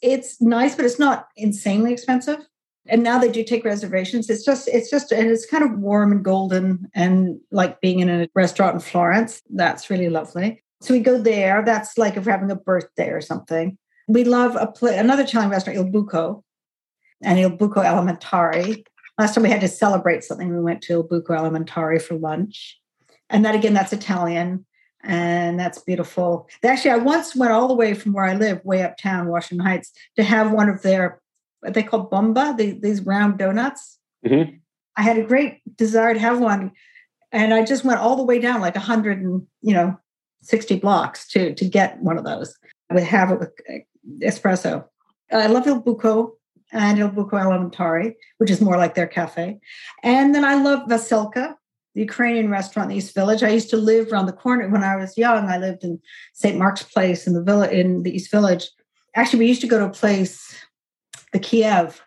It's 0.00 0.40
nice, 0.40 0.76
but 0.76 0.84
it's 0.84 0.98
not 0.98 1.28
insanely 1.36 1.92
expensive. 1.92 2.46
And 2.86 3.02
now 3.02 3.18
they 3.18 3.30
do 3.30 3.42
take 3.42 3.64
reservations. 3.64 4.28
It's 4.28 4.44
just, 4.44 4.68
it's 4.68 4.90
just, 4.90 5.10
and 5.10 5.30
it's 5.30 5.46
kind 5.46 5.64
of 5.64 5.78
warm 5.78 6.12
and 6.12 6.24
golden 6.24 6.90
and 6.94 7.40
like 7.50 7.80
being 7.80 8.00
in 8.00 8.10
a 8.10 8.28
restaurant 8.34 8.74
in 8.74 8.80
Florence. 8.80 9.40
That's 9.48 9.88
really 9.88 10.10
lovely. 10.10 10.62
So 10.82 10.92
we 10.92 11.00
go 11.00 11.18
there. 11.18 11.62
That's 11.64 11.96
like 11.96 12.16
if 12.16 12.26
we're 12.26 12.32
having 12.32 12.50
a 12.50 12.56
birthday 12.56 13.08
or 13.08 13.22
something. 13.22 13.78
We 14.06 14.24
love 14.24 14.54
a 14.60 14.66
play, 14.66 14.98
another 14.98 15.22
Italian 15.22 15.50
restaurant, 15.50 15.78
Il 15.78 15.86
Buco, 15.86 16.42
and 17.22 17.38
Il 17.38 17.56
Buco 17.56 17.82
Alimentari. 17.82 18.84
Last 19.18 19.34
time 19.34 19.44
we 19.44 19.50
had 19.50 19.62
to 19.62 19.68
celebrate 19.68 20.24
something, 20.24 20.54
we 20.54 20.60
went 20.60 20.82
to 20.82 20.92
Il 20.92 21.08
Buco 21.08 21.28
Alimentari 21.28 22.02
for 22.02 22.16
lunch. 22.16 22.78
And 23.30 23.46
that 23.46 23.54
again, 23.54 23.72
that's 23.72 23.94
Italian 23.94 24.66
and 25.02 25.58
that's 25.58 25.78
beautiful. 25.78 26.48
Actually, 26.62 26.90
I 26.90 26.96
once 26.96 27.34
went 27.36 27.52
all 27.52 27.68
the 27.68 27.74
way 27.74 27.94
from 27.94 28.12
where 28.12 28.24
I 28.24 28.34
live, 28.34 28.64
way 28.64 28.82
uptown, 28.82 29.28
Washington 29.28 29.64
Heights, 29.64 29.92
to 30.16 30.22
have 30.22 30.52
one 30.52 30.68
of 30.68 30.82
their 30.82 31.20
what 31.64 31.74
they 31.74 31.82
call 31.82 32.04
bomba, 32.04 32.54
the, 32.56 32.72
these 32.72 33.00
round 33.02 33.38
donuts. 33.38 33.98
Mm-hmm. 34.26 34.56
I 34.96 35.02
had 35.02 35.18
a 35.18 35.24
great 35.24 35.60
desire 35.76 36.14
to 36.14 36.20
have 36.20 36.38
one, 36.38 36.72
and 37.32 37.52
I 37.52 37.64
just 37.64 37.84
went 37.84 38.00
all 38.00 38.16
the 38.16 38.24
way 38.24 38.38
down, 38.38 38.60
like 38.60 38.76
a 38.76 38.80
hundred 38.80 39.20
and 39.20 39.46
you 39.62 39.74
know, 39.74 39.98
sixty 40.42 40.76
blocks 40.76 41.26
to 41.28 41.54
to 41.54 41.64
get 41.64 42.00
one 42.00 42.18
of 42.18 42.24
those. 42.24 42.56
I 42.90 42.94
would 42.94 43.02
have 43.02 43.30
it 43.32 43.40
with 43.40 43.50
uh, 43.68 43.78
espresso. 44.20 44.84
I 45.32 45.46
love 45.46 45.66
Il 45.66 45.82
Buco 45.82 46.32
and 46.72 46.98
Il 46.98 47.10
Buco 47.10 47.32
Alimentari, 47.32 48.14
which 48.38 48.50
is 48.50 48.60
more 48.60 48.76
like 48.76 48.94
their 48.94 49.08
cafe, 49.08 49.58
and 50.02 50.34
then 50.34 50.44
I 50.44 50.54
love 50.54 50.88
Veselka 50.88 51.56
the 51.94 52.00
Ukrainian 52.00 52.50
restaurant 52.50 52.90
in 52.90 52.96
the 52.96 52.98
East 52.98 53.14
Village. 53.14 53.42
I 53.42 53.50
used 53.50 53.70
to 53.70 53.76
live 53.76 54.12
around 54.12 54.26
the 54.26 54.32
corner 54.32 54.68
when 54.68 54.82
I 54.82 54.96
was 54.96 55.16
young. 55.16 55.48
I 55.48 55.58
lived 55.58 55.84
in 55.84 56.00
St. 56.32 56.58
Mark's 56.58 56.82
Place 56.82 57.26
in 57.26 57.34
the 57.34 57.42
villa 57.42 57.68
in 57.68 58.02
the 58.02 58.14
East 58.14 58.30
Village. 58.30 58.68
Actually, 59.14 59.40
we 59.40 59.46
used 59.46 59.60
to 59.60 59.68
go 59.68 59.78
to 59.78 59.86
a 59.86 59.90
place, 59.90 60.56
the 61.34 61.38
Kiev, 61.38 62.00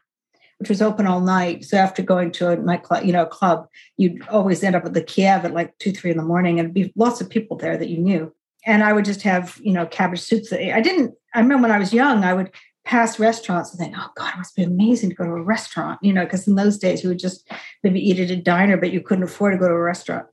which 0.57 0.69
was 0.69 0.81
open 0.81 1.05
all 1.05 1.21
night. 1.21 1.65
So 1.65 1.77
after 1.77 2.01
going 2.01 2.31
to 2.31 2.49
a 2.49 2.55
nightclub, 2.55 3.03
you 3.03 3.13
know, 3.13 3.23
a 3.23 3.27
club, 3.27 3.67
you'd 3.97 4.27
always 4.29 4.63
end 4.63 4.75
up 4.75 4.85
at 4.85 4.95
the 4.95 5.03
Kiev 5.03 5.45
at 5.45 5.53
like 5.53 5.77
two, 5.77 5.91
three 5.91 6.09
in 6.09 6.17
the 6.17 6.23
morning, 6.23 6.59
and 6.59 6.73
be 6.73 6.91
lots 6.95 7.21
of 7.21 7.29
people 7.29 7.57
there 7.57 7.77
that 7.77 7.89
you 7.89 7.99
knew. 7.99 8.33
And 8.65 8.83
I 8.83 8.93
would 8.93 9.05
just 9.05 9.21
have, 9.21 9.59
you 9.61 9.73
know, 9.73 9.85
cabbage 9.85 10.21
soups. 10.21 10.51
I 10.51 10.81
didn't. 10.81 11.13
I 11.35 11.41
remember 11.41 11.67
when 11.67 11.71
I 11.71 11.77
was 11.77 11.93
young, 11.93 12.23
I 12.23 12.33
would 12.33 12.51
pass 12.85 13.19
restaurants 13.19 13.71
and 13.71 13.79
think, 13.79 13.95
oh 13.97 14.09
God, 14.15 14.33
it 14.33 14.37
must 14.37 14.55
be 14.55 14.63
amazing 14.63 15.09
to 15.09 15.15
go 15.15 15.25
to 15.25 15.31
a 15.31 15.43
restaurant, 15.43 15.99
you 16.01 16.13
know, 16.13 16.23
because 16.23 16.47
in 16.47 16.55
those 16.55 16.77
days 16.77 17.03
you 17.03 17.09
would 17.09 17.19
just 17.19 17.51
maybe 17.83 17.99
eat 17.99 18.19
at 18.19 18.31
a 18.31 18.41
diner, 18.41 18.77
but 18.77 18.91
you 18.91 19.01
couldn't 19.01 19.25
afford 19.25 19.53
to 19.53 19.59
go 19.59 19.67
to 19.67 19.73
a 19.73 19.79
restaurant. 19.79 20.25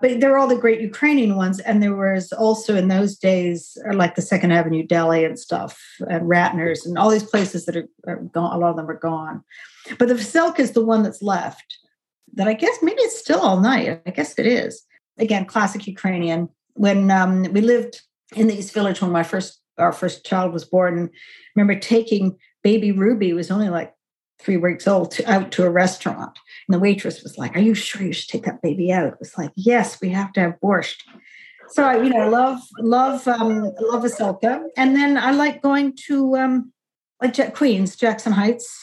But 0.00 0.20
there 0.20 0.30
were 0.30 0.38
all 0.38 0.48
the 0.48 0.56
great 0.56 0.80
Ukrainian 0.80 1.36
ones. 1.36 1.60
And 1.60 1.82
there 1.82 1.94
was 1.94 2.32
also 2.32 2.76
in 2.76 2.88
those 2.88 3.16
days, 3.16 3.76
uh, 3.88 3.94
like 3.94 4.14
the 4.14 4.22
Second 4.22 4.52
Avenue 4.52 4.86
Deli 4.86 5.24
and 5.24 5.38
stuff, 5.38 5.80
and 6.08 6.22
Ratner's 6.22 6.86
and 6.86 6.96
all 6.98 7.10
these 7.10 7.24
places 7.24 7.66
that 7.66 7.76
are, 7.76 7.88
are 8.06 8.16
gone, 8.16 8.54
a 8.54 8.58
lot 8.58 8.70
of 8.70 8.76
them 8.76 8.90
are 8.90 8.98
gone. 8.98 9.42
But 9.98 10.08
Veselka 10.08 10.60
is 10.60 10.72
the 10.72 10.84
one 10.84 11.02
that's 11.02 11.22
left 11.22 11.78
that 12.34 12.48
I 12.48 12.54
guess 12.54 12.78
maybe 12.82 13.02
it's 13.02 13.18
still 13.18 13.40
all 13.40 13.60
night. 13.60 14.00
I 14.06 14.10
guess 14.10 14.38
it 14.38 14.46
is. 14.46 14.84
Again, 15.18 15.44
classic 15.44 15.86
Ukrainian. 15.86 16.48
When 16.74 17.10
um, 17.10 17.42
we 17.52 17.60
lived 17.60 18.00
in 18.36 18.46
the 18.46 18.56
East 18.56 18.72
Village 18.72 19.02
when 19.02 19.10
my 19.10 19.24
first 19.24 19.60
our 19.80 19.92
first 19.92 20.24
child 20.24 20.52
was 20.52 20.64
born. 20.64 20.98
And 20.98 21.10
remember 21.56 21.78
taking 21.78 22.36
baby 22.62 22.92
Ruby, 22.92 23.32
was 23.32 23.50
only 23.50 23.70
like 23.70 23.94
three 24.40 24.56
weeks 24.56 24.86
old, 24.88 25.10
to, 25.12 25.30
out 25.30 25.50
to 25.52 25.64
a 25.64 25.70
restaurant. 25.70 26.38
And 26.66 26.74
the 26.74 26.78
waitress 26.78 27.22
was 27.22 27.38
like, 27.38 27.56
Are 27.56 27.60
you 27.60 27.74
sure 27.74 28.02
you 28.02 28.12
should 28.12 28.28
take 28.28 28.44
that 28.44 28.62
baby 28.62 28.92
out? 28.92 29.06
It 29.06 29.18
was 29.18 29.36
like, 29.36 29.50
Yes, 29.56 30.00
we 30.00 30.10
have 30.10 30.32
to 30.34 30.40
have 30.40 30.60
borscht. 30.62 31.02
So 31.70 31.84
I, 31.84 32.02
you 32.02 32.10
know, 32.10 32.28
love, 32.28 32.58
love, 32.80 33.28
um, 33.28 33.62
love 33.80 34.02
Veselka. 34.02 34.64
And 34.76 34.96
then 34.96 35.16
I 35.16 35.30
like 35.30 35.62
going 35.62 35.94
to 36.06 36.36
um 36.36 36.72
like 37.22 37.54
Queens, 37.54 37.96
Jackson 37.96 38.32
Heights 38.32 38.76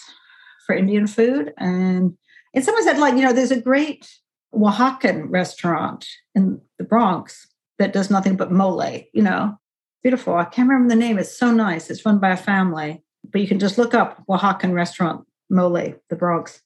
for 0.65 0.75
Indian 0.75 1.07
food. 1.07 1.53
And 1.57 2.17
and 2.53 2.63
someone 2.63 2.83
said, 2.83 2.97
like, 2.97 3.15
you 3.15 3.21
know, 3.21 3.33
there's 3.33 3.51
a 3.51 3.61
great 3.61 4.09
Oaxacan 4.53 5.25
restaurant 5.29 6.07
in 6.33 6.61
the 6.77 6.85
Bronx 6.85 7.47
that 7.77 7.93
does 7.93 8.09
nothing 8.09 8.37
but 8.37 8.51
mole, 8.51 9.03
you 9.13 9.21
know 9.21 9.57
beautiful. 10.07 10.35
I 10.35 10.45
can't 10.45 10.69
remember 10.69 10.93
the 10.93 10.99
name. 10.99 11.19
It's 11.19 11.37
so 11.37 11.51
nice. 11.51 11.89
It's 11.89 12.05
run 12.05 12.19
by 12.19 12.29
a 12.29 12.37
family, 12.37 13.03
but 13.29 13.41
you 13.41 13.47
can 13.47 13.59
just 13.59 13.77
look 13.77 13.93
up 13.93 14.23
Oaxacan 14.29 14.73
restaurant 14.73 15.25
Mole, 15.49 15.95
the 16.09 16.15
Bronx. 16.15 16.61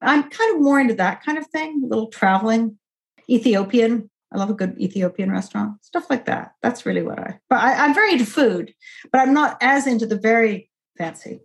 I'm 0.00 0.28
kind 0.28 0.54
of 0.54 0.62
more 0.62 0.80
into 0.80 0.94
that 0.94 1.22
kind 1.22 1.38
of 1.38 1.46
thing, 1.46 1.82
a 1.84 1.86
little 1.86 2.08
traveling. 2.08 2.78
Ethiopian. 3.28 4.10
I 4.32 4.38
love 4.38 4.50
a 4.50 4.54
good 4.54 4.76
Ethiopian 4.78 5.30
restaurant, 5.30 5.82
stuff 5.84 6.10
like 6.10 6.26
that. 6.26 6.54
That's 6.60 6.84
really 6.84 7.02
what 7.02 7.18
I, 7.18 7.38
but 7.48 7.60
I, 7.60 7.84
I'm 7.84 7.94
very 7.94 8.12
into 8.12 8.26
food, 8.26 8.74
but 9.12 9.20
I'm 9.20 9.32
not 9.32 9.56
as 9.60 9.86
into 9.86 10.06
the 10.06 10.18
very 10.18 10.70
fancy. 10.98 11.40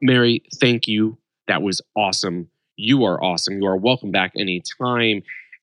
Mary, 0.00 0.42
thank 0.60 0.86
you. 0.88 1.18
That 1.48 1.62
was 1.62 1.80
awesome. 1.96 2.48
You 2.76 3.04
are 3.04 3.22
awesome. 3.22 3.60
You 3.60 3.66
are 3.66 3.76
welcome 3.76 4.10
back 4.10 4.32
anytime. 4.38 5.22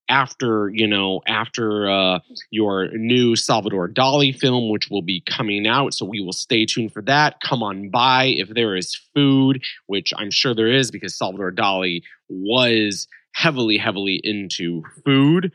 After 0.09 0.69
you 0.73 0.87
know 0.87 1.21
after 1.27 1.89
uh, 1.89 2.19
your 2.51 2.89
new 2.93 3.35
Salvador 3.35 3.87
Dali 3.87 4.37
film, 4.37 4.69
which 4.69 4.89
will 4.89 5.01
be 5.01 5.21
coming 5.21 5.67
out. 5.67 5.93
So 5.93 6.05
we 6.05 6.21
will 6.21 6.33
stay 6.33 6.65
tuned 6.65 6.93
for 6.93 7.01
that. 7.03 7.41
Come 7.41 7.63
on 7.63 7.89
by 7.89 8.25
if 8.25 8.49
there 8.49 8.75
is 8.75 8.95
food, 9.13 9.63
which 9.87 10.13
I'm 10.17 10.31
sure 10.31 10.53
there 10.53 10.71
is 10.71 10.91
because 10.91 11.17
Salvador 11.17 11.51
Dali 11.51 12.03
was 12.29 13.07
heavily, 13.33 13.77
heavily 13.77 14.19
into 14.23 14.83
food. 15.05 15.51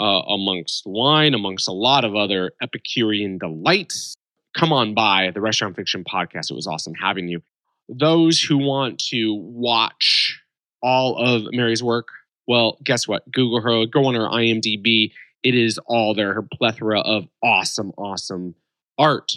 Uh, 0.00 0.22
amongst 0.26 0.84
wine, 0.86 1.34
amongst 1.34 1.68
a 1.68 1.72
lot 1.72 2.02
of 2.02 2.16
other 2.16 2.52
Epicurean 2.62 3.36
delights. 3.36 4.14
Come 4.56 4.72
on 4.72 4.94
by 4.94 5.30
the 5.34 5.40
Restaurant 5.42 5.76
Fiction 5.76 6.02
podcast. 6.02 6.50
It 6.50 6.54
was 6.54 6.66
awesome 6.66 6.94
having 6.94 7.28
you. 7.28 7.42
Those 7.90 8.40
who 8.40 8.56
want 8.56 8.98
to 9.10 9.34
watch 9.34 10.40
all 10.82 11.16
of 11.18 11.42
Mary's 11.52 11.82
work, 11.82 12.08
well, 12.52 12.76
guess 12.84 13.08
what? 13.08 13.32
Google 13.32 13.62
her, 13.62 13.86
go 13.86 14.04
on 14.04 14.14
her 14.14 14.28
IMDb. 14.28 15.10
It 15.42 15.54
is 15.54 15.78
all 15.86 16.12
there, 16.12 16.34
her 16.34 16.42
plethora 16.42 17.00
of 17.00 17.26
awesome, 17.42 17.92
awesome 17.96 18.54
art. 18.98 19.32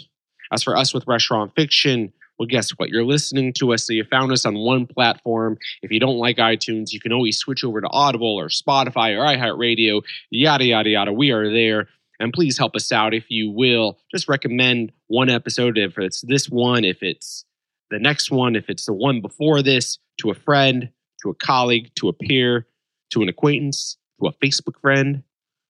As 0.52 0.62
for 0.62 0.76
us 0.76 0.92
with 0.92 1.06
restaurant 1.06 1.52
fiction, 1.56 2.12
well, 2.38 2.44
guess 2.44 2.72
what? 2.72 2.90
You're 2.90 3.06
listening 3.06 3.54
to 3.54 3.72
us, 3.72 3.86
so 3.86 3.94
you 3.94 4.04
found 4.04 4.32
us 4.32 4.44
on 4.44 4.56
one 4.56 4.86
platform. 4.86 5.56
If 5.80 5.90
you 5.90 5.98
don't 5.98 6.18
like 6.18 6.36
iTunes, 6.36 6.92
you 6.92 7.00
can 7.00 7.10
always 7.10 7.38
switch 7.38 7.64
over 7.64 7.80
to 7.80 7.88
Audible 7.88 8.36
or 8.36 8.48
Spotify 8.48 9.16
or 9.16 9.24
iHeartRadio, 9.24 10.02
yada, 10.28 10.66
yada, 10.66 10.90
yada. 10.90 11.10
We 11.14 11.30
are 11.30 11.50
there. 11.50 11.88
And 12.20 12.34
please 12.34 12.58
help 12.58 12.76
us 12.76 12.92
out 12.92 13.14
if 13.14 13.30
you 13.30 13.50
will. 13.50 13.98
Just 14.14 14.28
recommend 14.28 14.92
one 15.06 15.30
episode 15.30 15.78
if 15.78 15.96
it's 15.96 16.20
this 16.20 16.50
one, 16.50 16.84
if 16.84 16.98
it's 17.00 17.46
the 17.90 17.98
next 17.98 18.30
one, 18.30 18.56
if 18.56 18.68
it's 18.68 18.84
the 18.84 18.92
one 18.92 19.22
before 19.22 19.62
this, 19.62 19.98
to 20.18 20.28
a 20.30 20.34
friend, 20.34 20.90
to 21.22 21.30
a 21.30 21.34
colleague, 21.34 21.90
to 21.94 22.10
a 22.10 22.12
peer, 22.12 22.66
to 23.10 23.22
an 23.22 23.28
acquaintance, 23.28 23.96
to 24.20 24.28
a 24.28 24.32
Facebook 24.32 24.80
friend, 24.80 25.22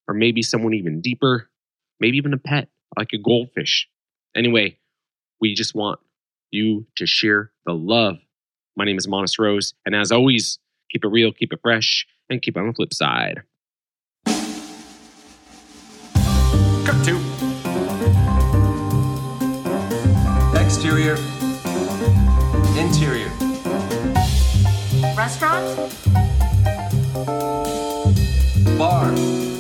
or 0.09 0.15
maybe 0.15 0.43
someone 0.43 0.75
even 0.75 1.01
deeper, 1.01 1.49
maybe 2.01 2.17
even 2.17 2.33
a 2.33 2.39
pet, 2.39 2.69
like 2.97 3.13
a 3.13 3.19
goldfish. 3.19 3.89
Anyway, 4.35 4.79
we 5.41 5.55
just 5.55 5.75
want 5.75 6.01
you 6.51 6.87
to 6.97 7.07
share 7.07 7.51
the 7.65 7.73
love. 7.73 8.17
My 8.77 8.85
name 8.85 8.99
is 8.99 9.07
Monis 9.07 9.39
Rose, 9.39 9.75
and 9.85 9.95
as 9.95 10.13
always, 10.13 10.59
keep 10.91 11.05
it 11.05 11.09
real, 11.09 11.33
keep 11.33 11.53
it 11.53 11.61
fresh, 11.63 12.07
and 12.29 12.43
keep 12.43 12.57
on 12.57 12.69
the 12.69 12.73
flip 12.75 12.93
side. 12.93 13.43
Cut 16.85 17.05
to 17.05 17.37
Exterior. 20.67 21.17
Interior. 22.77 23.31
Restaurant? 25.17 26.36
Bar. 28.79 29.56